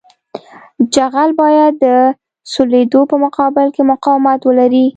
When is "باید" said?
1.41-1.73